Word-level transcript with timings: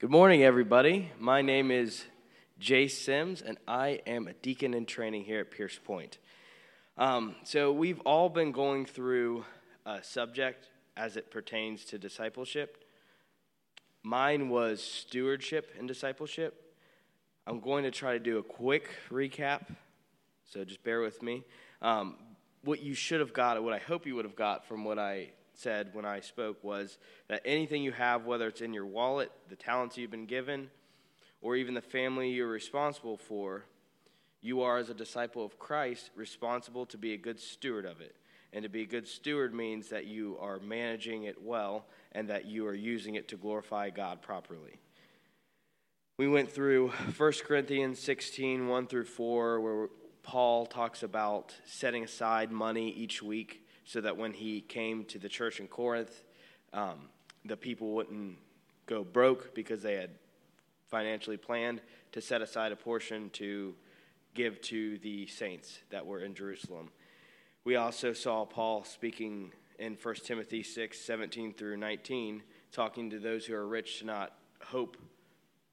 Good 0.00 0.10
morning, 0.10 0.42
everybody. 0.42 1.12
My 1.20 1.40
name 1.40 1.70
is 1.70 2.04
Jay 2.58 2.88
Sims, 2.88 3.40
and 3.40 3.58
I 3.68 4.00
am 4.08 4.26
a 4.26 4.32
deacon 4.32 4.74
in 4.74 4.86
training 4.86 5.22
here 5.22 5.38
at 5.38 5.52
Pierce 5.52 5.78
Point. 5.78 6.18
Um, 6.98 7.36
so, 7.44 7.72
we've 7.72 8.00
all 8.00 8.28
been 8.28 8.50
going 8.50 8.86
through 8.86 9.44
a 9.86 10.02
subject 10.02 10.68
as 10.96 11.16
it 11.16 11.30
pertains 11.30 11.84
to 11.86 11.98
discipleship. 11.98 12.84
Mine 14.02 14.48
was 14.48 14.82
stewardship 14.82 15.72
and 15.78 15.86
discipleship. 15.86 16.74
I'm 17.46 17.60
going 17.60 17.84
to 17.84 17.92
try 17.92 18.14
to 18.14 18.18
do 18.18 18.38
a 18.38 18.42
quick 18.42 18.90
recap, 19.12 19.76
so 20.44 20.64
just 20.64 20.82
bear 20.82 21.02
with 21.02 21.22
me. 21.22 21.44
Um, 21.80 22.16
what 22.64 22.82
you 22.82 22.94
should 22.94 23.20
have 23.20 23.32
got, 23.32 23.62
what 23.62 23.72
I 23.72 23.78
hope 23.78 24.06
you 24.06 24.16
would 24.16 24.24
have 24.24 24.36
got 24.36 24.66
from 24.66 24.84
what 24.84 24.98
I 24.98 25.30
said 25.56 25.90
when 25.92 26.04
I 26.04 26.20
spoke 26.20 26.62
was 26.62 26.98
that 27.28 27.42
anything 27.44 27.82
you 27.82 27.92
have, 27.92 28.26
whether 28.26 28.48
it's 28.48 28.60
in 28.60 28.74
your 28.74 28.86
wallet, 28.86 29.30
the 29.48 29.56
talents 29.56 29.96
you've 29.96 30.10
been 30.10 30.26
given, 30.26 30.70
or 31.40 31.56
even 31.56 31.74
the 31.74 31.80
family 31.80 32.30
you're 32.30 32.48
responsible 32.48 33.16
for, 33.16 33.64
you 34.40 34.60
are, 34.62 34.76
as 34.76 34.90
a 34.90 34.94
disciple 34.94 35.44
of 35.44 35.58
Christ, 35.58 36.10
responsible 36.14 36.84
to 36.86 36.98
be 36.98 37.14
a 37.14 37.16
good 37.16 37.40
steward 37.40 37.86
of 37.86 38.00
it. 38.00 38.14
And 38.52 38.62
to 38.62 38.68
be 38.68 38.82
a 38.82 38.86
good 38.86 39.08
steward 39.08 39.54
means 39.54 39.88
that 39.88 40.06
you 40.06 40.36
are 40.40 40.58
managing 40.60 41.24
it 41.24 41.42
well 41.42 41.86
and 42.12 42.28
that 42.28 42.44
you 42.44 42.66
are 42.66 42.74
using 42.74 43.14
it 43.14 43.26
to 43.28 43.36
glorify 43.36 43.90
God 43.90 44.22
properly. 44.22 44.78
We 46.18 46.28
went 46.28 46.52
through 46.52 46.90
1 47.16 47.32
Corinthians 47.44 47.98
16, 47.98 48.68
1 48.68 48.86
through 48.86 49.06
4, 49.06 49.60
where 49.60 49.88
Paul 50.22 50.66
talks 50.66 51.02
about 51.02 51.54
setting 51.64 52.04
aside 52.04 52.52
money 52.52 52.90
each 52.90 53.22
week 53.22 53.63
so 53.84 54.00
that 54.00 54.16
when 54.16 54.32
he 54.32 54.60
came 54.60 55.04
to 55.06 55.18
the 55.18 55.28
church 55.28 55.60
in 55.60 55.68
Corinth, 55.68 56.24
um, 56.72 57.08
the 57.44 57.56
people 57.56 57.92
wouldn't 57.92 58.38
go 58.86 59.04
broke 59.04 59.54
because 59.54 59.82
they 59.82 59.94
had 59.94 60.10
financially 60.88 61.36
planned 61.36 61.80
to 62.12 62.20
set 62.20 62.42
aside 62.42 62.72
a 62.72 62.76
portion 62.76 63.30
to 63.30 63.74
give 64.34 64.60
to 64.62 64.98
the 64.98 65.26
saints 65.26 65.78
that 65.90 66.04
were 66.04 66.20
in 66.20 66.34
Jerusalem. 66.34 66.90
We 67.64 67.76
also 67.76 68.12
saw 68.12 68.44
Paul 68.44 68.84
speaking 68.84 69.52
in 69.78 69.96
1 70.00 70.14
Timothy 70.16 70.62
6 70.62 70.98
17 70.98 71.54
through 71.54 71.76
19, 71.76 72.42
talking 72.72 73.10
to 73.10 73.18
those 73.18 73.46
who 73.46 73.54
are 73.54 73.66
rich 73.66 74.00
to 74.00 74.06
not 74.06 74.32
hope 74.62 74.96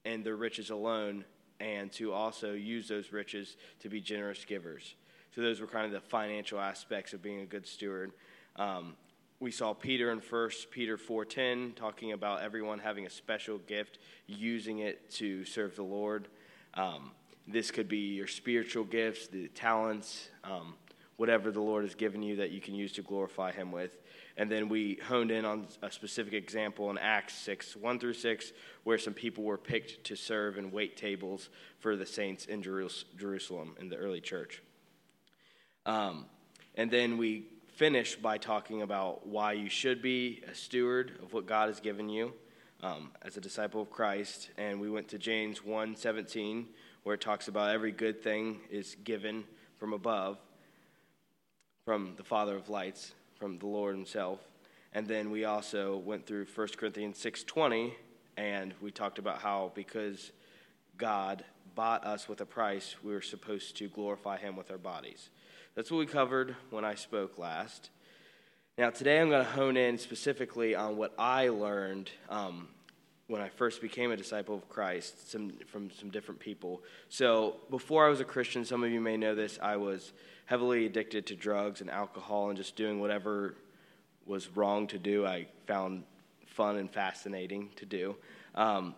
in 0.04 0.22
their 0.22 0.36
riches 0.36 0.70
alone 0.70 1.24
and 1.60 1.92
to 1.92 2.12
also 2.12 2.52
use 2.52 2.88
those 2.88 3.12
riches 3.12 3.56
to 3.80 3.88
be 3.88 4.00
generous 4.00 4.44
givers. 4.44 4.94
So 5.34 5.40
those 5.40 5.60
were 5.60 5.66
kind 5.66 5.86
of 5.86 5.92
the 5.92 6.00
financial 6.00 6.60
aspects 6.60 7.12
of 7.12 7.22
being 7.22 7.40
a 7.40 7.46
good 7.46 7.66
steward. 7.66 8.12
Um, 8.56 8.96
we 9.40 9.50
saw 9.50 9.72
Peter 9.72 10.12
in 10.12 10.20
1 10.20 10.50
Peter 10.70 10.96
4:10 10.96 11.74
talking 11.74 12.12
about 12.12 12.42
everyone 12.42 12.78
having 12.78 13.06
a 13.06 13.10
special 13.10 13.58
gift, 13.58 13.98
using 14.26 14.80
it 14.80 15.10
to 15.12 15.44
serve 15.44 15.74
the 15.74 15.82
Lord. 15.82 16.28
Um, 16.74 17.12
this 17.48 17.70
could 17.70 17.88
be 17.88 18.14
your 18.14 18.28
spiritual 18.28 18.84
gifts, 18.84 19.26
the 19.26 19.48
talents, 19.48 20.28
um, 20.44 20.74
whatever 21.16 21.50
the 21.50 21.60
Lord 21.60 21.84
has 21.84 21.94
given 21.94 22.22
you 22.22 22.36
that 22.36 22.50
you 22.50 22.60
can 22.60 22.74
use 22.74 22.92
to 22.92 23.02
glorify 23.02 23.52
Him 23.52 23.72
with. 23.72 23.98
And 24.36 24.50
then 24.50 24.68
we 24.68 24.98
honed 25.08 25.30
in 25.30 25.44
on 25.44 25.66
a 25.82 25.90
specific 25.90 26.34
example 26.34 26.90
in 26.90 26.98
Acts 26.98 27.34
6, 27.38 27.74
1 27.76 27.98
through 27.98 28.14
6, 28.14 28.52
where 28.84 28.98
some 28.98 29.12
people 29.12 29.44
were 29.44 29.58
picked 29.58 30.04
to 30.04 30.14
serve 30.14 30.56
and 30.56 30.72
wait 30.72 30.96
tables 30.96 31.48
for 31.78 31.96
the 31.96 32.06
saints 32.06 32.46
in 32.46 32.62
Jerusalem 32.62 33.76
in 33.80 33.88
the 33.88 33.96
early 33.96 34.20
church. 34.20 34.62
Um, 35.86 36.26
and 36.76 36.90
then 36.90 37.18
we 37.18 37.46
finish 37.74 38.16
by 38.16 38.38
talking 38.38 38.82
about 38.82 39.26
why 39.26 39.52
you 39.52 39.68
should 39.68 40.02
be 40.02 40.42
a 40.50 40.54
steward 40.54 41.12
of 41.22 41.32
what 41.32 41.46
God 41.46 41.68
has 41.68 41.80
given 41.80 42.08
you 42.08 42.32
um, 42.82 43.10
as 43.22 43.36
a 43.36 43.40
disciple 43.40 43.82
of 43.82 43.90
Christ. 43.90 44.50
And 44.56 44.80
we 44.80 44.90
went 44.90 45.08
to 45.08 45.18
James 45.18 45.64
1 45.64 45.96
17, 45.96 46.68
where 47.02 47.14
it 47.14 47.20
talks 47.20 47.48
about 47.48 47.70
every 47.70 47.92
good 47.92 48.22
thing 48.22 48.60
is 48.70 48.96
given 49.04 49.44
from 49.78 49.92
above, 49.92 50.38
from 51.84 52.14
the 52.16 52.24
Father 52.24 52.56
of 52.56 52.68
lights, 52.68 53.12
from 53.38 53.58
the 53.58 53.66
Lord 53.66 53.96
Himself. 53.96 54.40
And 54.92 55.06
then 55.06 55.30
we 55.30 55.44
also 55.44 55.96
went 55.96 56.26
through 56.26 56.46
1 56.54 56.68
Corinthians 56.76 57.18
6:20 57.18 57.94
and 58.36 58.74
we 58.80 58.90
talked 58.90 59.18
about 59.18 59.38
how 59.38 59.72
because 59.74 60.32
God 60.96 61.44
bought 61.74 62.04
us 62.04 62.28
with 62.28 62.40
a 62.40 62.46
price, 62.46 62.96
we 63.02 63.12
were 63.12 63.22
supposed 63.22 63.76
to 63.78 63.88
glorify 63.88 64.36
him 64.38 64.56
with 64.56 64.70
our 64.70 64.78
bodies. 64.78 65.30
That's 65.74 65.90
what 65.90 65.96
we 65.96 66.06
covered 66.06 66.54
when 66.68 66.84
I 66.84 66.96
spoke 66.96 67.38
last. 67.38 67.88
Now, 68.76 68.90
today 68.90 69.18
I'm 69.18 69.30
going 69.30 69.42
to 69.42 69.50
hone 69.50 69.78
in 69.78 69.96
specifically 69.96 70.74
on 70.74 70.98
what 70.98 71.14
I 71.18 71.48
learned 71.48 72.10
um, 72.28 72.68
when 73.26 73.40
I 73.40 73.48
first 73.48 73.80
became 73.80 74.10
a 74.10 74.16
disciple 74.16 74.54
of 74.54 74.68
Christ 74.68 75.30
some, 75.30 75.50
from 75.66 75.90
some 75.90 76.10
different 76.10 76.40
people. 76.40 76.82
So, 77.08 77.56
before 77.70 78.04
I 78.04 78.10
was 78.10 78.20
a 78.20 78.24
Christian, 78.24 78.66
some 78.66 78.84
of 78.84 78.90
you 78.90 79.00
may 79.00 79.16
know 79.16 79.34
this, 79.34 79.58
I 79.62 79.76
was 79.76 80.12
heavily 80.44 80.84
addicted 80.84 81.24
to 81.28 81.36
drugs 81.36 81.80
and 81.80 81.88
alcohol 81.88 82.50
and 82.50 82.56
just 82.58 82.76
doing 82.76 83.00
whatever 83.00 83.54
was 84.26 84.54
wrong 84.54 84.86
to 84.88 84.98
do. 84.98 85.26
I 85.26 85.46
found 85.66 86.04
fun 86.48 86.76
and 86.76 86.90
fascinating 86.90 87.70
to 87.76 87.86
do. 87.86 88.16
Um, 88.54 88.94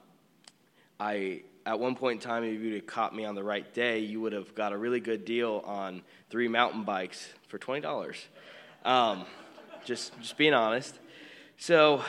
I 0.98 1.42
at 1.66 1.80
one 1.80 1.94
point 1.94 2.22
in 2.22 2.28
time, 2.28 2.44
if 2.44 2.60
you'd 2.60 2.74
have 2.74 2.86
caught 2.86 3.14
me 3.14 3.24
on 3.24 3.34
the 3.34 3.42
right 3.42 3.72
day, 3.72 4.00
you 4.00 4.20
would 4.20 4.32
have 4.32 4.54
got 4.54 4.72
a 4.72 4.76
really 4.76 5.00
good 5.00 5.24
deal 5.24 5.62
on 5.64 6.02
three 6.30 6.48
mountain 6.48 6.84
bikes 6.84 7.28
for 7.48 7.58
twenty 7.58 7.80
dollars. 7.80 8.16
Um, 8.84 9.24
just 9.84 10.18
just 10.20 10.36
being 10.36 10.54
honest. 10.54 10.98
So 11.56 12.02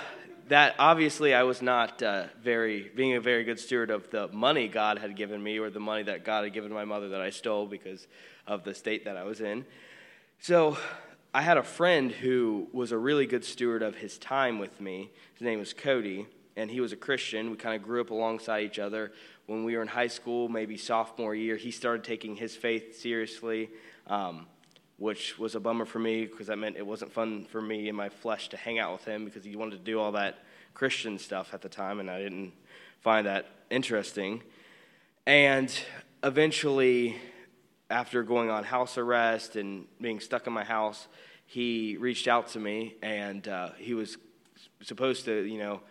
that 0.47 0.75
obviously 0.77 1.33
I 1.33 1.43
was 1.43 1.61
not 1.61 2.01
uh, 2.03 2.25
very 2.41 2.91
being 2.95 3.15
a 3.15 3.21
very 3.21 3.43
good 3.43 3.59
steward 3.59 3.89
of 3.89 4.09
the 4.11 4.27
money 4.27 4.67
God 4.67 4.99
had 4.99 5.15
given 5.15 5.41
me 5.41 5.59
or 5.59 5.69
the 5.69 5.79
money 5.79 6.03
that 6.03 6.23
God 6.23 6.43
had 6.43 6.53
given 6.53 6.71
my 6.71 6.85
mother 6.85 7.09
that 7.09 7.21
I 7.21 7.29
stole 7.29 7.65
because 7.65 8.07
of 8.45 8.63
the 8.63 8.73
state 8.73 9.05
that 9.05 9.17
I 9.17 9.23
was 9.23 9.41
in. 9.41 9.65
So 10.39 10.77
I 11.33 11.41
had 11.41 11.57
a 11.57 11.63
friend 11.63 12.11
who 12.11 12.67
was 12.71 12.91
a 12.91 12.97
really 12.97 13.25
good 13.25 13.43
steward 13.43 13.81
of 13.81 13.95
his 13.95 14.17
time 14.17 14.59
with 14.59 14.79
me. 14.79 15.11
His 15.33 15.41
name 15.41 15.59
was 15.59 15.73
Cody, 15.73 16.27
and 16.55 16.71
he 16.71 16.81
was 16.81 16.91
a 16.91 16.95
Christian. 16.97 17.51
We 17.51 17.57
kind 17.57 17.75
of 17.75 17.83
grew 17.83 18.01
up 18.01 18.09
alongside 18.09 18.63
each 18.63 18.79
other. 18.79 19.11
When 19.45 19.63
we 19.63 19.75
were 19.75 19.81
in 19.81 19.87
high 19.87 20.07
school, 20.07 20.49
maybe 20.49 20.77
sophomore 20.77 21.35
year, 21.35 21.55
he 21.55 21.71
started 21.71 22.03
taking 22.03 22.35
his 22.35 22.55
faith 22.55 22.99
seriously. 22.99 23.69
Um, 24.07 24.47
which 24.97 25.37
was 25.37 25.55
a 25.55 25.59
bummer 25.59 25.85
for 25.85 25.99
me 25.99 26.25
because 26.25 26.47
that 26.47 26.57
meant 26.57 26.77
it 26.77 26.85
wasn't 26.85 27.11
fun 27.11 27.45
for 27.45 27.61
me 27.61 27.89
in 27.89 27.95
my 27.95 28.09
flesh 28.09 28.49
to 28.49 28.57
hang 28.57 28.79
out 28.79 28.93
with 28.93 29.03
him 29.03 29.25
because 29.25 29.43
he 29.43 29.55
wanted 29.55 29.77
to 29.77 29.83
do 29.83 29.99
all 29.99 30.13
that 30.13 30.39
Christian 30.73 31.17
stuff 31.17 31.53
at 31.53 31.61
the 31.61 31.69
time, 31.69 31.99
and 31.99 32.09
I 32.09 32.19
didn't 32.19 32.53
find 33.01 33.27
that 33.27 33.47
interesting. 33.69 34.43
And 35.25 35.73
eventually, 36.23 37.17
after 37.89 38.23
going 38.23 38.49
on 38.49 38.63
house 38.63 38.97
arrest 38.97 39.55
and 39.55 39.85
being 39.99 40.19
stuck 40.19 40.47
in 40.47 40.53
my 40.53 40.63
house, 40.63 41.07
he 41.45 41.97
reached 41.97 42.27
out 42.27 42.47
to 42.49 42.59
me, 42.59 42.95
and 43.01 43.47
uh, 43.47 43.69
he 43.77 43.93
was 43.93 44.17
supposed 44.81 45.25
to, 45.25 45.43
you 45.43 45.59
know, 45.59 45.81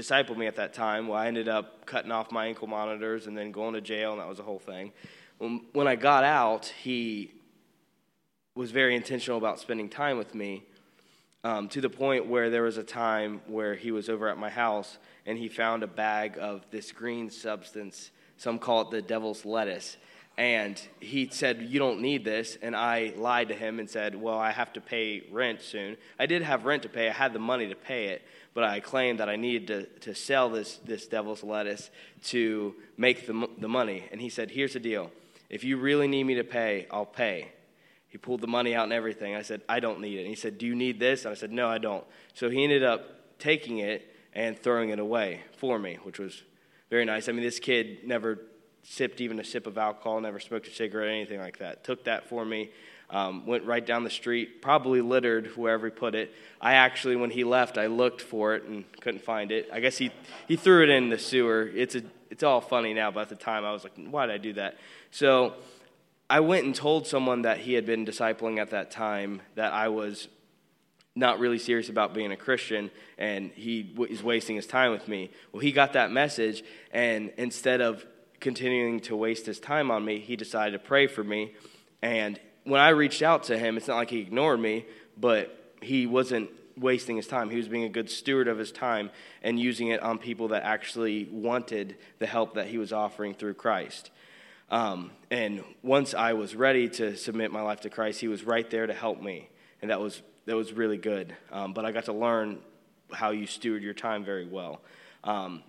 disciple 0.00 0.34
me 0.34 0.46
at 0.46 0.56
that 0.56 0.72
time. 0.72 1.08
Well, 1.08 1.18
I 1.18 1.26
ended 1.26 1.46
up 1.46 1.84
cutting 1.84 2.10
off 2.10 2.32
my 2.32 2.46
ankle 2.46 2.66
monitors 2.66 3.26
and 3.26 3.36
then 3.36 3.52
going 3.52 3.74
to 3.74 3.82
jail, 3.82 4.12
and 4.12 4.20
that 4.22 4.28
was 4.28 4.38
a 4.38 4.42
whole 4.42 4.58
thing. 4.58 4.92
When 5.38 5.86
I 5.86 5.94
got 5.94 6.24
out, 6.24 6.72
he 6.82 7.34
was 8.54 8.70
very 8.70 8.96
intentional 8.96 9.36
about 9.36 9.60
spending 9.60 9.90
time 9.90 10.16
with 10.16 10.34
me 10.34 10.64
um, 11.44 11.68
to 11.68 11.82
the 11.82 11.90
point 11.90 12.26
where 12.26 12.48
there 12.48 12.62
was 12.62 12.78
a 12.78 12.82
time 12.82 13.42
where 13.46 13.74
he 13.74 13.90
was 13.90 14.08
over 14.08 14.26
at 14.28 14.38
my 14.38 14.48
house 14.48 14.96
and 15.26 15.36
he 15.36 15.48
found 15.48 15.82
a 15.82 15.86
bag 15.86 16.38
of 16.40 16.64
this 16.70 16.92
green 16.92 17.28
substance. 17.28 18.10
Some 18.38 18.58
call 18.58 18.80
it 18.80 18.90
the 18.90 19.02
devil's 19.02 19.44
lettuce. 19.44 19.98
And 20.38 20.80
he 21.00 21.28
said, 21.30 21.60
You 21.62 21.78
don't 21.78 22.00
need 22.00 22.24
this. 22.24 22.56
And 22.62 22.74
I 22.74 23.12
lied 23.16 23.48
to 23.48 23.54
him 23.54 23.78
and 23.78 23.90
said, 23.90 24.14
Well, 24.14 24.38
I 24.38 24.52
have 24.52 24.72
to 24.74 24.80
pay 24.80 25.24
rent 25.30 25.60
soon. 25.60 25.96
I 26.18 26.26
did 26.26 26.42
have 26.42 26.64
rent 26.64 26.82
to 26.84 26.88
pay, 26.88 27.08
I 27.08 27.12
had 27.12 27.32
the 27.32 27.38
money 27.38 27.68
to 27.68 27.74
pay 27.74 28.06
it, 28.06 28.22
but 28.54 28.64
I 28.64 28.80
claimed 28.80 29.20
that 29.20 29.28
I 29.28 29.36
needed 29.36 29.66
to, 29.66 29.86
to 30.00 30.14
sell 30.14 30.48
this, 30.48 30.76
this 30.78 31.06
devil's 31.06 31.44
lettuce 31.44 31.90
to 32.24 32.74
make 32.96 33.26
the, 33.26 33.48
the 33.58 33.68
money. 33.68 34.04
And 34.12 34.20
he 34.20 34.28
said, 34.28 34.50
Here's 34.50 34.72
the 34.72 34.80
deal 34.80 35.10
if 35.50 35.64
you 35.64 35.76
really 35.76 36.08
need 36.08 36.24
me 36.24 36.36
to 36.36 36.44
pay, 36.44 36.86
I'll 36.90 37.04
pay. 37.04 37.52
He 38.08 38.18
pulled 38.18 38.40
the 38.40 38.48
money 38.48 38.74
out 38.74 38.84
and 38.84 38.92
everything. 38.92 39.36
I 39.36 39.42
said, 39.42 39.62
I 39.68 39.78
don't 39.78 40.00
need 40.00 40.18
it. 40.18 40.20
And 40.20 40.28
he 40.28 40.34
said, 40.34 40.58
Do 40.58 40.66
you 40.66 40.74
need 40.74 40.98
this? 40.98 41.24
And 41.24 41.32
I 41.32 41.34
said, 41.34 41.52
No, 41.52 41.68
I 41.68 41.78
don't. 41.78 42.04
So 42.34 42.48
he 42.48 42.64
ended 42.64 42.82
up 42.82 43.38
taking 43.38 43.78
it 43.78 44.14
and 44.32 44.58
throwing 44.58 44.90
it 44.90 44.98
away 44.98 45.42
for 45.56 45.78
me, 45.78 45.98
which 46.02 46.18
was 46.18 46.42
very 46.88 47.04
nice. 47.04 47.28
I 47.28 47.32
mean, 47.32 47.42
this 47.42 47.58
kid 47.58 48.04
never 48.04 48.38
sipped 48.82 49.20
even 49.20 49.38
a 49.38 49.44
sip 49.44 49.66
of 49.66 49.78
alcohol, 49.78 50.20
never 50.20 50.40
smoked 50.40 50.66
a 50.66 50.70
cigarette, 50.70 51.08
anything 51.08 51.40
like 51.40 51.58
that. 51.58 51.84
Took 51.84 52.04
that 52.04 52.28
for 52.28 52.44
me. 52.44 52.70
Um, 53.10 53.44
went 53.44 53.64
right 53.64 53.84
down 53.84 54.04
the 54.04 54.10
street, 54.10 54.62
probably 54.62 55.00
littered 55.00 55.48
wherever 55.56 55.86
he 55.86 55.90
put 55.90 56.14
it. 56.14 56.32
I 56.60 56.74
actually, 56.74 57.16
when 57.16 57.30
he 57.30 57.42
left, 57.42 57.76
I 57.76 57.86
looked 57.86 58.20
for 58.22 58.54
it 58.54 58.62
and 58.64 58.84
couldn't 59.00 59.24
find 59.24 59.50
it. 59.50 59.68
I 59.72 59.80
guess 59.80 59.98
he, 59.98 60.12
he 60.46 60.54
threw 60.54 60.84
it 60.84 60.90
in 60.90 61.08
the 61.08 61.18
sewer. 61.18 61.68
It's, 61.74 61.96
a, 61.96 62.02
it's 62.30 62.44
all 62.44 62.60
funny 62.60 62.94
now, 62.94 63.10
but 63.10 63.22
at 63.22 63.28
the 63.28 63.34
time 63.34 63.64
I 63.64 63.72
was 63.72 63.82
like, 63.82 63.94
why 63.96 64.26
did 64.26 64.34
I 64.36 64.38
do 64.38 64.52
that? 64.52 64.76
So 65.10 65.54
I 66.28 66.38
went 66.38 66.66
and 66.66 66.74
told 66.74 67.08
someone 67.08 67.42
that 67.42 67.58
he 67.58 67.72
had 67.72 67.84
been 67.84 68.06
discipling 68.06 68.58
at 68.60 68.70
that 68.70 68.92
time 68.92 69.42
that 69.56 69.72
I 69.72 69.88
was 69.88 70.28
not 71.16 71.40
really 71.40 71.58
serious 71.58 71.88
about 71.88 72.14
being 72.14 72.30
a 72.30 72.36
Christian 72.36 72.92
and 73.18 73.50
he 73.50 73.82
w- 73.82 74.12
is 74.12 74.22
wasting 74.22 74.54
his 74.54 74.68
time 74.68 74.92
with 74.92 75.08
me. 75.08 75.30
Well, 75.52 75.60
he 75.60 75.72
got 75.72 75.94
that 75.94 76.12
message, 76.12 76.62
and 76.92 77.32
instead 77.36 77.80
of 77.80 78.06
continuing 78.40 79.00
to 79.00 79.16
waste 79.16 79.46
his 79.46 79.60
time 79.60 79.90
on 79.90 80.04
me, 80.04 80.18
he 80.18 80.36
decided 80.36 80.72
to 80.72 80.78
pray 80.78 81.06
for 81.06 81.22
me. 81.22 81.54
And 82.02 82.40
when 82.64 82.80
I 82.80 82.88
reached 82.90 83.22
out 83.22 83.44
to 83.44 83.58
him, 83.58 83.76
it's 83.76 83.88
not 83.88 83.96
like 83.96 84.10
he 84.10 84.20
ignored 84.20 84.60
me, 84.60 84.86
but 85.16 85.74
he 85.82 86.06
wasn't 86.06 86.50
wasting 86.76 87.16
his 87.16 87.26
time. 87.26 87.50
He 87.50 87.56
was 87.56 87.68
being 87.68 87.84
a 87.84 87.88
good 87.88 88.10
steward 88.10 88.48
of 88.48 88.58
his 88.58 88.72
time 88.72 89.10
and 89.42 89.58
using 89.60 89.88
it 89.88 90.02
on 90.02 90.18
people 90.18 90.48
that 90.48 90.62
actually 90.62 91.28
wanted 91.30 91.96
the 92.18 92.26
help 92.26 92.54
that 92.54 92.66
he 92.66 92.78
was 92.78 92.92
offering 92.92 93.34
through 93.34 93.54
Christ. 93.54 94.10
Um, 94.70 95.10
and 95.30 95.62
once 95.82 96.14
I 96.14 96.32
was 96.32 96.54
ready 96.54 96.88
to 96.90 97.16
submit 97.16 97.50
my 97.50 97.60
life 97.60 97.80
to 97.80 97.90
Christ, 97.90 98.20
he 98.20 98.28
was 98.28 98.44
right 98.44 98.68
there 98.70 98.86
to 98.86 98.94
help 98.94 99.20
me, 99.20 99.48
and 99.82 99.90
that 99.90 100.00
was 100.00 100.22
that 100.46 100.56
was 100.56 100.72
really 100.72 100.96
good. 100.96 101.34
Um, 101.50 101.72
but 101.72 101.84
I 101.84 101.92
got 101.92 102.04
to 102.04 102.12
learn 102.12 102.58
how 103.12 103.30
you 103.30 103.46
steward 103.46 103.82
your 103.82 103.94
time 103.94 104.24
very 104.24 104.46
well. 104.46 104.80
Um, 105.24 105.62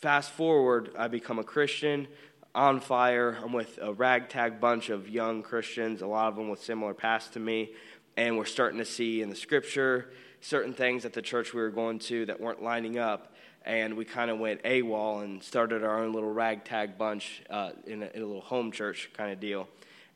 fast 0.00 0.30
forward, 0.30 0.90
I 0.96 1.08
become 1.08 1.38
a 1.38 1.44
Christian 1.44 2.08
on 2.54 2.80
fire. 2.80 3.36
I'm 3.42 3.52
with 3.52 3.78
a 3.82 3.92
ragtag 3.92 4.58
bunch 4.58 4.88
of 4.88 5.08
young 5.08 5.42
Christians, 5.42 6.00
a 6.00 6.06
lot 6.06 6.28
of 6.28 6.36
them 6.36 6.48
with 6.48 6.62
similar 6.62 6.94
past 6.94 7.34
to 7.34 7.40
me, 7.40 7.72
and 8.16 8.38
we're 8.38 8.46
starting 8.46 8.78
to 8.78 8.84
see 8.84 9.20
in 9.20 9.28
the 9.28 9.36
scripture 9.36 10.10
certain 10.40 10.72
things 10.72 11.04
at 11.04 11.12
the 11.12 11.20
church 11.20 11.52
we 11.52 11.60
were 11.60 11.70
going 11.70 11.98
to 11.98 12.24
that 12.26 12.40
weren't 12.40 12.62
lining 12.62 12.98
up. 12.98 13.34
And 13.66 13.94
we 13.94 14.06
kind 14.06 14.30
of 14.30 14.38
went 14.38 14.62
AWOL 14.62 15.22
and 15.22 15.42
started 15.42 15.84
our 15.84 16.02
own 16.02 16.14
little 16.14 16.32
ragtag 16.32 16.96
bunch 16.96 17.42
uh, 17.50 17.72
in, 17.86 18.02
a, 18.02 18.06
in 18.14 18.22
a 18.22 18.26
little 18.26 18.40
home 18.40 18.72
church 18.72 19.10
kind 19.14 19.30
of 19.30 19.38
deal. 19.38 19.68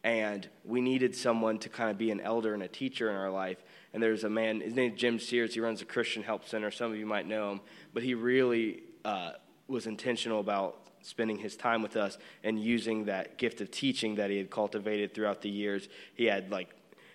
And 0.03 0.49
we 0.65 0.81
needed 0.81 1.15
someone 1.15 1.59
to 1.59 1.69
kind 1.69 1.91
of 1.91 1.99
be 1.99 2.11
an 2.11 2.23
elder 2.23 2.55
and 2.55 2.63
a 2.63 2.69
teacher 2.69 3.11
in 3.11 3.17
our 3.17 3.31
life. 3.31 3.63
And 3.93 4.03
there's 4.03 4.25
a 4.25 4.31
man, 4.31 4.63
his 4.63 4.75
name 4.75 4.95
is 4.95 4.99
Jim 4.99 5.19
Sears. 5.19 5.53
He 5.53 5.61
runs 5.61 5.83
a 5.83 5.85
Christian 5.85 6.23
Help 6.23 6.49
Center. 6.49 6.71
Some 6.71 6.91
of 6.91 6.97
you 6.97 7.05
might 7.05 7.27
know 7.27 7.53
him. 7.53 7.61
But 7.93 8.03
he 8.03 8.15
really 8.15 8.83
uh, 9.05 9.33
was 9.69 9.87
intentional 9.87 10.41
about 10.41 10.79
spending 11.03 11.39
his 11.39 11.57
time 11.57 11.83
with 11.83 11.97
us 11.97 12.17
and 12.43 12.59
using 12.59 13.05
that 13.05 13.37
gift 13.37 13.61
of 13.61 13.71
teaching 13.71 14.15
that 14.17 14.31
he 14.31 14.39
had 14.39 14.51
cultivated 14.51 15.15
throughout 15.15 15.43
the 15.43 15.51
years. 15.51 15.89
He 16.15 16.25
had 16.25 16.51
like, 16.51 16.71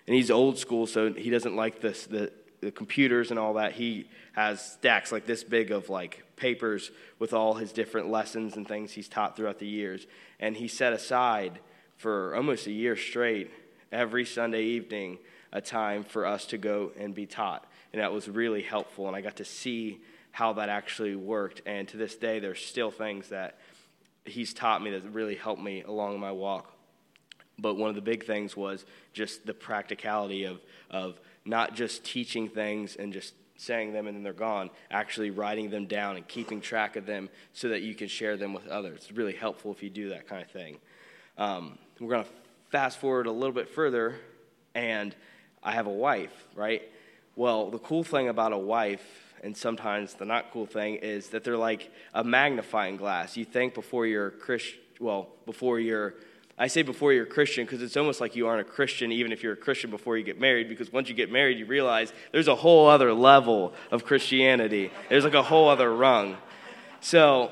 and 0.06 0.14
he's 0.14 0.30
old 0.30 0.58
school, 0.58 0.86
so 0.86 1.12
he 1.12 1.30
doesn't 1.30 1.56
like 1.56 1.80
this 1.80 2.06
the 2.06 2.32
the 2.60 2.70
computers 2.70 3.30
and 3.30 3.38
all 3.38 3.54
that. 3.54 3.72
He 3.72 4.06
has 4.32 4.60
stacks 4.72 5.10
like 5.12 5.26
this 5.26 5.42
big 5.42 5.70
of 5.70 5.88
like 5.88 6.22
papers 6.36 6.90
with 7.18 7.32
all 7.32 7.54
his 7.54 7.72
different 7.72 8.10
lessons 8.10 8.56
and 8.56 8.66
things 8.66 8.92
he's 8.92 9.08
taught 9.08 9.36
throughout 9.36 9.58
the 9.58 9.66
years, 9.66 10.06
and 10.38 10.56
he 10.56 10.68
set 10.68 10.92
aside 10.92 11.58
for 11.96 12.34
almost 12.34 12.66
a 12.66 12.72
year 12.72 12.96
straight 12.96 13.50
every 13.92 14.24
Sunday 14.24 14.62
evening 14.62 15.18
a 15.52 15.60
time 15.60 16.04
for 16.04 16.24
us 16.26 16.46
to 16.46 16.58
go 16.58 16.92
and 16.98 17.14
be 17.14 17.26
taught, 17.26 17.66
and 17.92 18.00
that 18.00 18.12
was 18.12 18.28
really 18.28 18.62
helpful. 18.62 19.06
And 19.06 19.16
I 19.16 19.20
got 19.20 19.36
to 19.36 19.44
see 19.44 20.00
how 20.32 20.52
that 20.54 20.68
actually 20.68 21.16
worked. 21.16 21.62
And 21.66 21.88
to 21.88 21.96
this 21.96 22.14
day, 22.16 22.38
there's 22.38 22.64
still 22.64 22.90
things 22.90 23.28
that 23.28 23.58
he's 24.24 24.54
taught 24.54 24.82
me 24.82 24.90
that 24.90 25.02
really 25.12 25.34
helped 25.34 25.62
me 25.62 25.82
along 25.82 26.20
my 26.20 26.32
walk. 26.32 26.72
But 27.58 27.74
one 27.74 27.90
of 27.90 27.94
the 27.94 28.02
big 28.02 28.24
things 28.24 28.56
was 28.56 28.84
just 29.12 29.46
the 29.46 29.54
practicality 29.54 30.44
of, 30.44 30.60
of 30.90 31.20
not 31.44 31.74
just 31.74 32.04
teaching 32.04 32.48
things 32.48 32.96
and 32.96 33.12
just 33.12 33.34
saying 33.56 33.92
them 33.92 34.06
and 34.06 34.16
then 34.16 34.22
they're 34.22 34.32
gone, 34.32 34.70
actually 34.90 35.30
writing 35.30 35.68
them 35.68 35.86
down 35.86 36.16
and 36.16 36.26
keeping 36.26 36.60
track 36.60 36.96
of 36.96 37.04
them 37.04 37.28
so 37.52 37.68
that 37.68 37.82
you 37.82 37.94
can 37.94 38.08
share 38.08 38.36
them 38.36 38.54
with 38.54 38.66
others. 38.68 39.00
It's 39.02 39.12
really 39.12 39.34
helpful 39.34 39.70
if 39.72 39.82
you 39.82 39.90
do 39.90 40.08
that 40.10 40.26
kind 40.26 40.42
of 40.42 40.50
thing. 40.50 40.78
Um, 41.36 41.78
we're 41.98 42.10
going 42.10 42.24
to 42.24 42.30
fast 42.70 42.98
forward 42.98 43.26
a 43.26 43.32
little 43.32 43.52
bit 43.52 43.68
further, 43.68 44.16
and 44.74 45.14
I 45.62 45.72
have 45.72 45.86
a 45.86 45.92
wife, 45.92 46.32
right? 46.54 46.82
Well, 47.36 47.70
the 47.70 47.78
cool 47.78 48.04
thing 48.04 48.28
about 48.28 48.52
a 48.52 48.58
wife 48.58 49.02
and 49.42 49.56
sometimes 49.56 50.14
the 50.14 50.24
not 50.24 50.50
cool 50.52 50.66
thing 50.66 50.96
is 50.96 51.28
that 51.28 51.44
they're 51.44 51.56
like 51.56 51.90
a 52.12 52.22
magnifying 52.22 52.96
glass. 52.96 53.36
You 53.36 53.44
think 53.44 53.74
before 53.74 54.06
you're 54.06 54.30
Christian, 54.30 54.80
well, 54.98 55.28
before 55.46 55.80
you're, 55.80 56.14
I 56.58 56.66
say 56.66 56.82
before 56.82 57.12
you're 57.12 57.24
Christian 57.24 57.64
because 57.64 57.80
it's 57.80 57.96
almost 57.96 58.20
like 58.20 58.36
you 58.36 58.46
aren't 58.46 58.60
a 58.60 58.70
Christian 58.70 59.12
even 59.12 59.32
if 59.32 59.42
you're 59.42 59.54
a 59.54 59.56
Christian 59.56 59.90
before 59.90 60.18
you 60.18 60.24
get 60.24 60.38
married 60.38 60.68
because 60.68 60.92
once 60.92 61.08
you 61.08 61.14
get 61.14 61.32
married, 61.32 61.58
you 61.58 61.64
realize 61.64 62.12
there's 62.32 62.48
a 62.48 62.54
whole 62.54 62.88
other 62.88 63.14
level 63.14 63.72
of 63.90 64.04
Christianity. 64.04 64.90
There's 65.08 65.24
like 65.24 65.34
a 65.34 65.42
whole 65.42 65.68
other 65.68 65.94
rung. 65.94 66.36
So, 67.00 67.50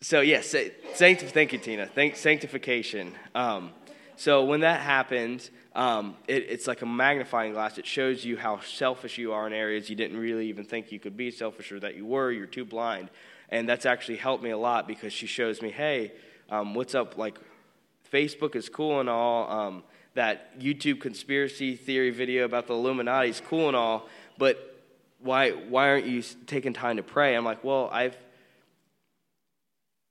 so 0.00 0.20
yes, 0.22 0.52
yeah, 0.54 0.70
thank 0.94 1.52
you, 1.52 1.58
Tina. 1.58 1.86
Thank, 1.86 2.16
sanctification. 2.16 3.12
Um, 3.34 3.70
so 4.16 4.44
when 4.44 4.60
that 4.60 4.80
happened, 4.80 5.48
um, 5.74 6.16
it, 6.28 6.46
it's 6.48 6.66
like 6.66 6.82
a 6.82 6.86
magnifying 6.86 7.52
glass. 7.52 7.78
It 7.78 7.86
shows 7.86 8.24
you 8.24 8.36
how 8.36 8.60
selfish 8.60 9.18
you 9.18 9.32
are 9.32 9.46
in 9.46 9.52
areas 9.52 9.90
you 9.90 9.96
didn't 9.96 10.18
really 10.18 10.48
even 10.48 10.64
think 10.64 10.92
you 10.92 11.00
could 11.00 11.16
be 11.16 11.30
selfish 11.30 11.72
or 11.72 11.80
that 11.80 11.96
you 11.96 12.06
were. 12.06 12.30
You're 12.30 12.46
too 12.46 12.64
blind. 12.64 13.10
And 13.48 13.68
that's 13.68 13.84
actually 13.84 14.16
helped 14.16 14.42
me 14.42 14.50
a 14.50 14.58
lot 14.58 14.86
because 14.86 15.12
she 15.12 15.26
shows 15.26 15.60
me, 15.62 15.70
hey, 15.70 16.12
um, 16.48 16.74
what's 16.74 16.94
up? 16.94 17.18
Like, 17.18 17.38
Facebook 18.12 18.54
is 18.54 18.68
cool 18.68 19.00
and 19.00 19.08
all. 19.08 19.50
Um, 19.50 19.82
that 20.14 20.60
YouTube 20.60 21.00
conspiracy 21.00 21.74
theory 21.74 22.10
video 22.10 22.44
about 22.44 22.68
the 22.68 22.74
Illuminati 22.74 23.30
is 23.30 23.40
cool 23.40 23.66
and 23.66 23.76
all. 23.76 24.08
But 24.38 24.84
why, 25.18 25.50
why 25.50 25.88
aren't 25.88 26.06
you 26.06 26.22
taking 26.46 26.72
time 26.72 26.98
to 26.98 27.02
pray? 27.02 27.34
I'm 27.34 27.44
like, 27.44 27.64
well, 27.64 27.88
I've 27.92 28.16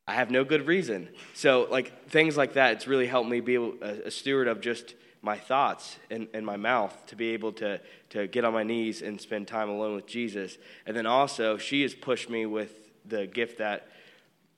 I 0.05 0.15
have 0.15 0.29
no 0.29 0.43
good 0.43 0.67
reason. 0.67 1.07
So, 1.33 1.65
like 1.71 2.09
things 2.09 2.35
like 2.35 2.53
that, 2.53 2.73
it's 2.73 2.87
really 2.87 3.07
helped 3.07 3.29
me 3.29 3.39
be 3.39 3.55
a, 3.55 4.07
a 4.07 4.11
steward 4.11 4.49
of 4.49 4.59
just 4.59 4.95
my 5.23 5.37
thoughts 5.37 5.97
and, 6.11 6.27
and 6.33 6.45
my 6.45 6.57
mouth 6.57 6.95
to 7.07 7.15
be 7.15 7.29
able 7.29 7.53
to, 7.53 7.79
to 8.09 8.27
get 8.27 8.43
on 8.43 8.53
my 8.53 8.61
knees 8.61 9.01
and 9.01 9.19
spend 9.19 9.47
time 9.47 9.69
alone 9.69 9.95
with 9.95 10.05
Jesus. 10.05 10.57
And 10.85 10.95
then 10.95 11.05
also, 11.05 11.57
she 11.57 11.81
has 11.81 11.95
pushed 11.95 12.29
me 12.29 12.45
with 12.45 12.91
the 13.05 13.25
gift 13.25 13.57
that 13.57 13.87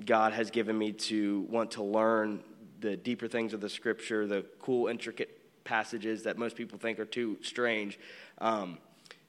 God 0.03 0.33
has 0.33 0.49
given 0.49 0.77
me 0.77 0.91
to 0.91 1.45
want 1.49 1.71
to 1.71 1.83
learn 1.83 2.41
the 2.79 2.97
deeper 2.97 3.27
things 3.27 3.53
of 3.53 3.61
the 3.61 3.69
scripture, 3.69 4.27
the 4.27 4.43
cool, 4.59 4.87
intricate 4.87 5.63
passages 5.63 6.23
that 6.23 6.37
most 6.37 6.55
people 6.55 6.79
think 6.79 6.99
are 6.99 7.05
too 7.05 7.37
strange. 7.41 7.99
Um, 8.39 8.79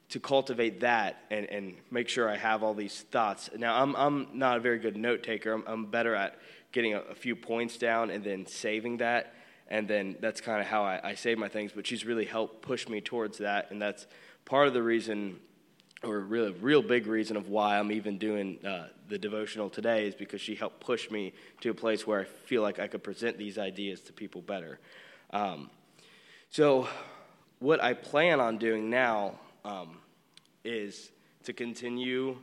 to 0.09 0.19
cultivate 0.19 0.79
that 0.79 1.17
and, 1.29 1.45
and 1.47 1.75
make 1.91 2.07
sure 2.07 2.29
I 2.29 2.37
have 2.37 2.63
all 2.63 2.73
these 2.73 3.01
thoughts. 3.11 3.49
Now, 3.57 3.81
I'm, 3.81 3.93
I'm 3.95 4.27
not 4.33 4.55
a 4.57 4.59
very 4.61 4.79
good 4.79 4.95
note 4.95 5.21
taker. 5.21 5.51
I'm, 5.51 5.63
I'm 5.67 5.85
better 5.87 6.15
at 6.15 6.39
getting 6.71 6.93
a, 6.93 6.99
a, 7.01 7.15
few 7.15 7.35
points 7.35 7.77
down 7.77 8.09
and 8.09 8.23
then 8.23 8.45
saving 8.45 8.97
that. 8.97 9.33
And 9.69 9.87
then 9.87 10.15
that's 10.19 10.41
kind 10.41 10.61
of 10.61 10.67
how 10.67 10.83
I, 10.83 10.99
I 11.03 11.15
save 11.15 11.37
my 11.37 11.49
things. 11.49 11.71
But 11.73 11.85
she's 11.85 12.05
really 12.05 12.25
helped 12.25 12.61
push 12.61 12.87
me 12.87 13.01
towards 13.01 13.39
that. 13.39 13.71
And 13.71 13.81
that's 13.81 14.07
part 14.45 14.67
of 14.67 14.73
the 14.73 14.83
reason, 14.83 15.39
or 16.03 16.17
a 16.17 16.19
real, 16.19 16.53
real 16.53 16.81
big 16.81 17.07
reason 17.07 17.35
of 17.35 17.49
why 17.49 17.77
I'm 17.77 17.91
even 17.91 18.17
doing 18.17 18.65
uh, 18.65 18.87
the 19.09 19.17
devotional 19.17 19.69
today, 19.69 20.07
is 20.07 20.15
because 20.15 20.41
she 20.41 20.55
helped 20.55 20.79
push 20.79 21.11
me 21.11 21.33
to 21.61 21.69
a 21.69 21.73
place 21.73 22.07
where 22.07 22.21
I 22.21 22.23
feel 22.23 22.61
like 22.61 22.79
I 22.79 22.87
could 22.87 23.03
present 23.03 23.37
these 23.37 23.57
ideas 23.57 24.01
to 24.01 24.13
people 24.13 24.41
better. 24.41 24.79
Um, 25.31 25.69
so, 26.49 26.87
what 27.59 27.83
I 27.83 27.93
plan 27.93 28.39
on 28.39 28.57
doing 28.57 28.89
now 28.89 29.39
um, 29.65 29.97
is 30.63 31.11
to 31.43 31.53
continue 31.53 32.37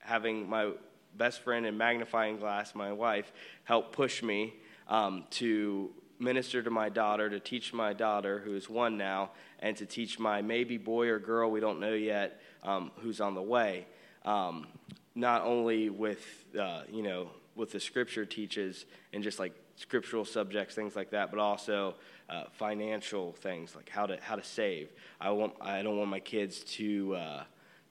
having 0.00 0.48
my 0.48 0.72
best 1.16 1.42
friend 1.42 1.66
and 1.66 1.76
magnifying 1.76 2.38
glass, 2.38 2.74
my 2.74 2.92
wife, 2.92 3.32
help 3.64 3.92
push 3.92 4.22
me 4.22 4.54
um, 4.88 5.24
to 5.30 5.90
minister 6.18 6.62
to 6.62 6.70
my 6.70 6.88
daughter, 6.88 7.30
to 7.30 7.40
teach 7.40 7.72
my 7.72 7.92
daughter, 7.92 8.40
who 8.40 8.54
is 8.54 8.68
one 8.68 8.96
now, 8.96 9.30
and 9.60 9.76
to 9.76 9.86
teach 9.86 10.18
my 10.18 10.42
maybe 10.42 10.76
boy 10.76 11.08
or 11.08 11.18
girl, 11.18 11.50
we 11.50 11.60
don't 11.60 11.80
know 11.80 11.94
yet, 11.94 12.40
um, 12.62 12.90
who's 13.00 13.20
on 13.20 13.34
the 13.34 13.42
way. 13.42 13.86
Um, 14.24 14.66
not 15.14 15.42
only 15.42 15.90
with, 15.90 16.24
uh, 16.58 16.82
you 16.90 17.02
know, 17.02 17.30
what 17.54 17.70
the 17.72 17.80
scripture 17.80 18.24
teaches 18.24 18.86
and 19.12 19.22
just 19.22 19.38
like 19.38 19.52
scriptural 19.76 20.24
subjects, 20.24 20.74
things 20.74 20.94
like 20.94 21.10
that, 21.10 21.30
but 21.30 21.40
also 21.40 21.94
uh, 22.28 22.44
financial 22.52 23.32
things 23.32 23.74
like 23.74 23.88
how 23.88 24.06
to 24.06 24.18
how 24.20 24.36
to 24.36 24.44
save. 24.44 24.90
I 25.20 25.30
want 25.30 25.54
I 25.60 25.82
don't 25.82 25.96
want 25.96 26.10
my 26.10 26.20
kids 26.20 26.60
to 26.76 27.16
uh, 27.16 27.42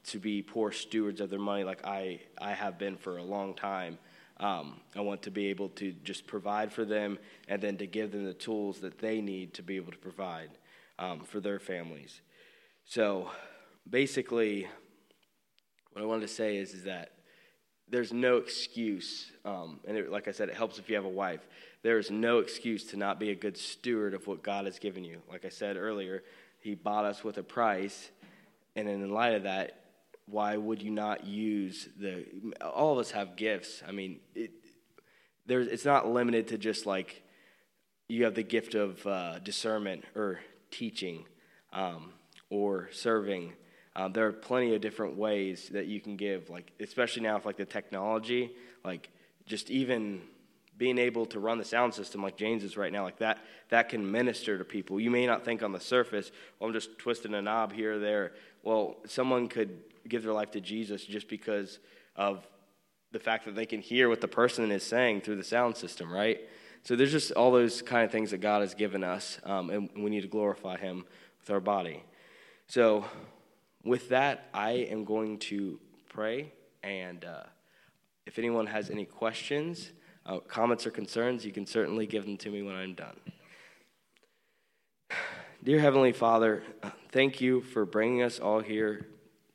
to 0.05 0.19
be 0.19 0.41
poor 0.41 0.71
stewards 0.71 1.21
of 1.21 1.29
their 1.29 1.39
money 1.39 1.63
like 1.63 1.85
I 1.85 2.21
I 2.37 2.53
have 2.53 2.77
been 2.77 2.97
for 2.97 3.17
a 3.17 3.23
long 3.23 3.53
time. 3.53 3.97
Um, 4.39 4.79
I 4.95 5.01
want 5.01 5.23
to 5.23 5.31
be 5.31 5.47
able 5.47 5.69
to 5.69 5.91
just 6.03 6.27
provide 6.27 6.71
for 6.71 6.85
them 6.85 7.17
and 7.47 7.61
then 7.61 7.77
to 7.77 7.87
give 7.87 8.11
them 8.11 8.25
the 8.25 8.33
tools 8.33 8.79
that 8.81 8.99
they 8.99 9.19
need 9.19 9.55
to 9.55 9.63
be 9.63 9.77
able 9.77 9.91
to 9.91 9.97
provide 9.97 10.51
um, 10.99 11.21
for 11.21 11.39
their 11.39 11.59
families. 11.59 12.21
So 12.85 13.31
basically, 13.89 14.67
what 15.93 16.03
I 16.03 16.05
wanted 16.05 16.21
to 16.21 16.33
say 16.33 16.57
is, 16.57 16.73
is 16.73 16.83
that 16.83 17.11
there's 17.89 18.13
no 18.13 18.37
excuse, 18.37 19.31
um, 19.45 19.79
and 19.87 19.97
it, 19.97 20.11
like 20.11 20.27
I 20.27 20.31
said, 20.31 20.49
it 20.49 20.55
helps 20.55 20.77
if 20.77 20.89
you 20.89 20.95
have 20.95 21.05
a 21.05 21.09
wife. 21.09 21.47
There 21.83 21.97
is 21.97 22.11
no 22.11 22.39
excuse 22.39 22.83
to 22.85 22.97
not 22.97 23.19
be 23.19 23.31
a 23.31 23.35
good 23.35 23.57
steward 23.57 24.13
of 24.13 24.27
what 24.27 24.43
God 24.43 24.65
has 24.65 24.77
given 24.77 25.03
you. 25.03 25.21
Like 25.29 25.45
I 25.45 25.49
said 25.49 25.77
earlier, 25.77 26.23
He 26.59 26.75
bought 26.75 27.05
us 27.05 27.23
with 27.23 27.37
a 27.37 27.43
price, 27.43 28.11
and 28.75 28.89
in 28.89 29.09
light 29.09 29.35
of 29.35 29.43
that, 29.43 29.86
why 30.27 30.57
would 30.57 30.81
you 30.81 30.91
not 30.91 31.25
use 31.25 31.87
the? 31.99 32.25
All 32.61 32.93
of 32.93 32.99
us 32.99 33.11
have 33.11 33.35
gifts. 33.35 33.81
I 33.87 33.91
mean, 33.91 34.19
it, 34.35 34.51
there's, 35.45 35.67
it's 35.67 35.85
not 35.85 36.07
limited 36.07 36.49
to 36.49 36.57
just 36.57 36.85
like 36.85 37.23
you 38.09 38.25
have 38.25 38.35
the 38.35 38.43
gift 38.43 38.75
of 38.75 39.05
uh, 39.07 39.39
discernment 39.39 40.03
or 40.15 40.39
teaching 40.69 41.25
um, 41.73 42.11
or 42.49 42.89
serving. 42.91 43.53
Um, 43.95 44.13
there 44.13 44.27
are 44.27 44.33
plenty 44.33 44.75
of 44.75 44.81
different 44.81 45.17
ways 45.17 45.69
that 45.73 45.87
you 45.87 45.99
can 45.99 46.17
give, 46.17 46.49
like 46.49 46.71
especially 46.79 47.23
now 47.23 47.35
with 47.35 47.45
like 47.45 47.57
the 47.57 47.65
technology, 47.65 48.51
like 48.83 49.09
just 49.45 49.71
even 49.71 50.21
being 50.77 50.99
able 50.99 51.25
to 51.25 51.39
run 51.39 51.57
the 51.57 51.65
sound 51.65 51.93
system 51.93 52.21
like 52.21 52.37
James 52.37 52.63
is 52.63 52.77
right 52.77 52.91
now, 52.91 53.03
like 53.03 53.17
that, 53.17 53.39
that 53.69 53.89
can 53.89 54.09
minister 54.09 54.57
to 54.57 54.63
people. 54.63 54.99
You 54.99 55.09
may 55.09 55.25
not 55.25 55.43
think 55.43 55.63
on 55.63 55.71
the 55.71 55.79
surface, 55.79 56.31
well, 56.59 56.67
I'm 56.67 56.73
just 56.73 56.97
twisting 56.99 57.33
a 57.33 57.41
knob 57.41 57.73
here 57.73 57.93
or 57.93 57.99
there. 57.99 58.33
Well, 58.61 58.97
someone 59.05 59.47
could 59.47 59.79
give 60.07 60.23
their 60.23 60.33
life 60.33 60.51
to 60.51 60.61
Jesus 60.61 61.03
just 61.05 61.27
because 61.27 61.79
of 62.15 62.47
the 63.11 63.19
fact 63.19 63.45
that 63.45 63.55
they 63.55 63.65
can 63.65 63.81
hear 63.81 64.09
what 64.09 64.21
the 64.21 64.27
person 64.27 64.71
is 64.71 64.83
saying 64.83 65.21
through 65.21 65.37
the 65.37 65.43
sound 65.43 65.77
system, 65.77 66.11
right? 66.11 66.41
So 66.83 66.95
there's 66.95 67.11
just 67.11 67.31
all 67.31 67.51
those 67.51 67.81
kind 67.81 68.03
of 68.05 68.11
things 68.11 68.31
that 68.31 68.39
God 68.39 68.61
has 68.61 68.73
given 68.73 69.03
us, 69.03 69.39
um, 69.43 69.69
and 69.69 69.89
we 69.95 70.09
need 70.09 70.21
to 70.21 70.27
glorify 70.27 70.77
Him 70.77 71.05
with 71.39 71.49
our 71.49 71.59
body. 71.59 72.03
So, 72.67 73.05
with 73.83 74.09
that, 74.09 74.49
I 74.53 74.71
am 74.71 75.05
going 75.05 75.39
to 75.39 75.79
pray, 76.09 76.51
and 76.83 77.23
uh, 77.23 77.43
if 78.25 78.37
anyone 78.37 78.67
has 78.67 78.89
any 78.89 79.05
questions, 79.05 79.91
uh, 80.25 80.39
comments, 80.39 80.85
or 80.85 80.91
concerns, 80.91 81.45
you 81.45 81.53
can 81.53 81.65
certainly 81.65 82.05
give 82.05 82.25
them 82.25 82.37
to 82.37 82.49
me 82.49 82.61
when 82.61 82.75
I'm 82.75 82.93
done. 82.93 83.15
Dear 85.63 85.79
Heavenly 85.79 86.11
Father, 86.11 86.63
thank 87.11 87.39
you 87.39 87.61
for 87.61 87.85
bringing 87.85 88.21
us 88.21 88.39
all 88.39 88.59
here 88.59 89.07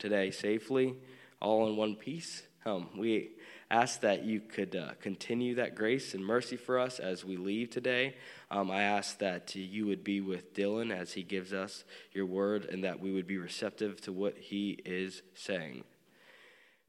today 0.02 0.32
safely, 0.32 0.97
all 1.40 1.68
in 1.68 1.76
one 1.76 1.94
piece. 1.94 2.42
Um, 2.66 2.88
we 2.99 3.30
ask 3.71 4.00
that 4.00 4.25
you 4.25 4.40
could 4.40 4.75
uh, 4.75 4.90
continue 5.00 5.54
that 5.54 5.76
grace 5.76 6.12
and 6.12 6.25
mercy 6.25 6.56
for 6.56 6.78
us 6.78 6.99
as 6.99 7.25
we 7.25 7.37
leave 7.37 7.71
today. 7.71 8.16
Um, 8.50 8.68
I 8.71 8.82
ask 8.82 9.18
that 9.18 9.54
you 9.54 9.87
would 9.87 10.02
be 10.02 10.21
with 10.21 10.54
Dylan 10.54 10.94
as 10.94 11.12
he 11.12 11.23
gives 11.23 11.52
us 11.52 11.85
your 12.12 12.26
word 12.26 12.64
and 12.64 12.82
that 12.82 12.99
we 12.99 13.12
would 13.12 13.28
be 13.28 13.38
receptive 13.38 14.00
to 14.02 14.12
what 14.12 14.37
he 14.37 14.80
is 14.85 15.23
saying. 15.35 15.85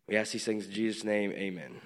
We 0.08 0.18
ask 0.18 0.32
these 0.34 0.44
things 0.44 0.66
in 0.66 0.72
Jesus' 0.72 1.04
name, 1.04 1.32
amen. 1.34 1.82